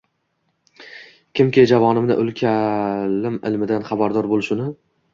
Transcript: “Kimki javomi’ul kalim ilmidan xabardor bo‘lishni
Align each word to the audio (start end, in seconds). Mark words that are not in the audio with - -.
“Kimki 1.41 1.67
javomi’ul 1.73 2.33
kalim 2.41 3.41
ilmidan 3.51 3.89
xabardor 3.95 4.35
bo‘lishni 4.37 4.73